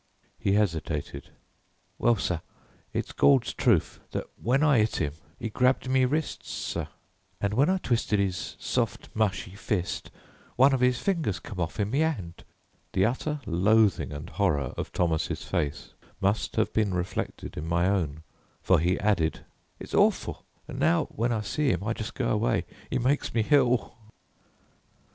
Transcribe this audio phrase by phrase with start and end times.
[0.39, 1.29] He hesitated.
[1.99, 2.41] "Well, sir,
[2.91, 6.87] it's Gawd's truth that when I 'it 'im 'e grabbed me wrists, sir,
[7.39, 10.09] and when I twisted 'is soft, mushy fist
[10.55, 12.33] one of 'is fingers come off in me 'and."
[12.93, 18.23] The utter loathing and horror of Thomas' face must have been reflected in my own,
[18.63, 19.45] for he added:
[19.79, 22.65] "It's orful, an' now when I see 'im I just go away.
[22.91, 23.93] 'E maikes me hill."